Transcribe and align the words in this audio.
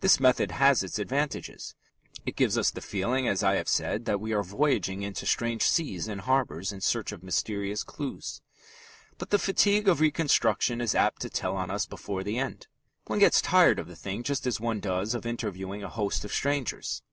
This 0.00 0.18
method 0.18 0.50
has 0.50 0.82
its 0.82 0.98
advantages. 0.98 1.76
It 2.26 2.34
gives 2.34 2.58
us 2.58 2.72
the 2.72 2.80
feeling, 2.80 3.28
as 3.28 3.44
I 3.44 3.54
have 3.54 3.68
said, 3.68 4.04
that 4.04 4.18
we 4.20 4.32
are 4.32 4.42
voyaging 4.42 5.02
into 5.02 5.26
strange 5.26 5.62
seas 5.62 6.08
and 6.08 6.22
harbours 6.22 6.72
in 6.72 6.80
search 6.80 7.12
of 7.12 7.22
mysterious 7.22 7.84
clues. 7.84 8.42
But 9.16 9.30
the 9.30 9.38
fatigue 9.38 9.86
of 9.86 10.00
reconstruction 10.00 10.80
is 10.80 10.96
apt 10.96 11.22
to 11.22 11.30
tell 11.30 11.56
on 11.56 11.70
us 11.70 11.86
before 11.86 12.24
the 12.24 12.36
end. 12.36 12.66
One 13.06 13.20
gets 13.20 13.40
tired 13.40 13.78
of 13.78 13.86
the 13.86 13.94
thing 13.94 14.24
just 14.24 14.44
as 14.44 14.58
one 14.58 14.80
does 14.80 15.14
of 15.14 15.24
interviewing 15.24 15.84
a 15.84 15.88
host 15.88 16.24
of 16.24 16.32
strangers. 16.32 17.04